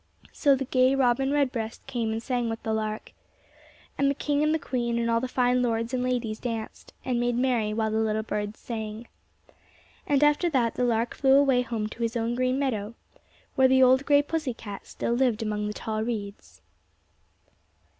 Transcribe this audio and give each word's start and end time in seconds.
So 0.31 0.55
the 0.55 0.65
gay 0.65 0.95
robin 0.95 1.29
redbreast 1.31 1.85
came 1.85 2.11
and 2.11 2.23
sang 2.23 2.49
with 2.49 2.63
the 2.63 2.73
lark. 2.73 3.11
And 3.99 4.09
the 4.09 4.15
king 4.15 4.41
and 4.41 4.51
the 4.51 4.57
queen 4.57 4.97
and 4.97 5.11
all 5.11 5.19
the 5.21 5.27
fine 5.27 5.61
lords 5.61 5.93
and 5.93 6.01
ladies 6.01 6.39
danced 6.39 6.91
and 7.05 7.19
made 7.19 7.35
merry 7.37 7.71
while 7.71 7.91
the 7.91 7.99
little 7.99 8.23
birds 8.23 8.57
sang. 8.59 9.07
And 10.07 10.23
after 10.23 10.49
that 10.49 10.73
the 10.73 10.85
lark 10.85 11.13
flew 11.13 11.35
away 11.35 11.61
home 11.61 11.85
to 11.89 12.01
his 12.01 12.17
own 12.17 12.33
green 12.33 12.57
meadow, 12.57 12.95
where 13.53 13.67
the 13.67 13.83
old 13.83 14.03
gray 14.07 14.23
pussy 14.23 14.55
cat 14.55 14.87
still 14.87 15.13
lived 15.13 15.43
among 15.43 15.67
the 15.67 15.71
tall 15.73 16.01
reeds. 16.01 16.63